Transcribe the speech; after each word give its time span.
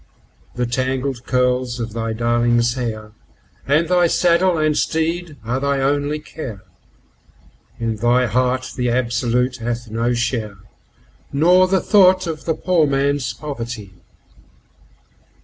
The 0.55 0.65
tangled 0.65 1.25
curls 1.27 1.79
of 1.79 1.93
thy 1.93 2.11
darling's 2.13 2.73
hair, 2.73 3.11
and 3.67 3.87
thy 3.87 4.07
saddle 4.07 4.57
and 4.57 4.73
teed 4.75 5.37
are 5.45 5.59
thy 5.59 5.79
only 5.79 6.17
care; 6.17 6.63
In 7.79 7.97
thy 7.97 8.25
heart 8.25 8.71
the 8.75 8.89
Absolute 8.89 9.57
hath 9.57 9.91
no 9.91 10.15
share, 10.15 10.57
nor 11.31 11.67
the 11.67 11.81
thought 11.81 12.25
of 12.25 12.45
the 12.45 12.55
poor 12.55 12.87
man's 12.87 13.31
poverty. 13.31 13.93